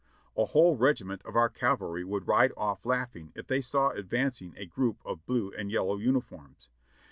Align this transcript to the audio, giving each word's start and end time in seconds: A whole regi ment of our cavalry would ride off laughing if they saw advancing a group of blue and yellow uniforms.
A 0.35 0.45
whole 0.45 0.77
regi 0.77 1.03
ment 1.03 1.21
of 1.27 1.35
our 1.35 1.47
cavalry 1.47 2.03
would 2.03 2.27
ride 2.27 2.53
off 2.57 2.87
laughing 2.87 3.31
if 3.35 3.45
they 3.45 3.61
saw 3.61 3.89
advancing 3.91 4.55
a 4.57 4.65
group 4.65 4.97
of 5.05 5.23
blue 5.27 5.51
and 5.53 5.69
yellow 5.69 5.97
uniforms. 5.97 6.69